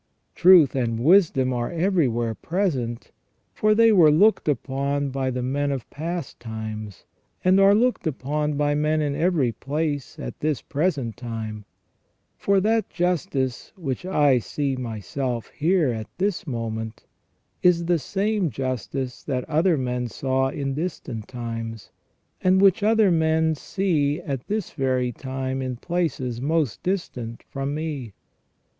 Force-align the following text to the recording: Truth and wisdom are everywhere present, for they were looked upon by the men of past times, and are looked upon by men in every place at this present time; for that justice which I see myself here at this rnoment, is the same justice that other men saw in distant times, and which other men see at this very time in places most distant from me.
Truth 0.33 0.73
and 0.75 0.99
wisdom 0.99 1.53
are 1.53 1.71
everywhere 1.71 2.33
present, 2.33 3.11
for 3.53 3.75
they 3.75 3.91
were 3.91 4.09
looked 4.09 4.47
upon 4.49 5.11
by 5.11 5.29
the 5.29 5.43
men 5.43 5.71
of 5.71 5.87
past 5.91 6.39
times, 6.39 7.05
and 7.45 7.59
are 7.59 7.75
looked 7.75 8.07
upon 8.07 8.53
by 8.53 8.73
men 8.73 8.99
in 9.03 9.15
every 9.15 9.51
place 9.51 10.17
at 10.17 10.39
this 10.39 10.59
present 10.59 11.17
time; 11.17 11.65
for 12.35 12.59
that 12.61 12.89
justice 12.89 13.73
which 13.75 14.03
I 14.03 14.39
see 14.39 14.75
myself 14.75 15.49
here 15.49 15.89
at 15.91 16.07
this 16.17 16.45
rnoment, 16.45 17.05
is 17.61 17.85
the 17.85 17.99
same 17.99 18.49
justice 18.49 19.21
that 19.25 19.47
other 19.47 19.77
men 19.77 20.07
saw 20.07 20.47
in 20.49 20.73
distant 20.73 21.27
times, 21.27 21.91
and 22.43 22.59
which 22.59 22.81
other 22.81 23.11
men 23.11 23.53
see 23.53 24.19
at 24.19 24.47
this 24.47 24.71
very 24.71 25.11
time 25.11 25.61
in 25.61 25.75
places 25.75 26.41
most 26.41 26.81
distant 26.81 27.43
from 27.43 27.75
me. 27.75 28.13